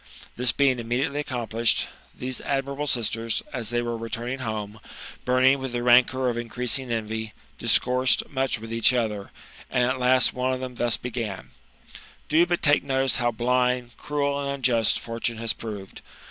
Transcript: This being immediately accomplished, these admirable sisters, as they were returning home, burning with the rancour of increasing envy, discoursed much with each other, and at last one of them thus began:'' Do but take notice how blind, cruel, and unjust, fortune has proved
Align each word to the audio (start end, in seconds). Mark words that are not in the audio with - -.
This 0.35 0.51
being 0.51 0.79
immediately 0.79 1.19
accomplished, 1.19 1.85
these 2.17 2.41
admirable 2.41 2.87
sisters, 2.87 3.43
as 3.53 3.69
they 3.69 3.83
were 3.83 3.95
returning 3.95 4.39
home, 4.39 4.79
burning 5.25 5.59
with 5.59 5.73
the 5.73 5.83
rancour 5.83 6.27
of 6.27 6.39
increasing 6.39 6.91
envy, 6.91 7.33
discoursed 7.59 8.27
much 8.27 8.57
with 8.57 8.73
each 8.73 8.93
other, 8.93 9.29
and 9.69 9.83
at 9.87 9.99
last 9.99 10.33
one 10.33 10.53
of 10.53 10.59
them 10.59 10.73
thus 10.73 10.97
began:'' 10.97 11.51
Do 12.29 12.43
but 12.47 12.63
take 12.63 12.83
notice 12.83 13.17
how 13.17 13.29
blind, 13.29 13.91
cruel, 13.97 14.39
and 14.39 14.49
unjust, 14.49 14.99
fortune 14.99 15.37
has 15.37 15.53
proved 15.53 16.01